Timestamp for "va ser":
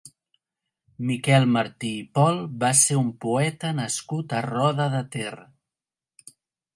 2.63-2.97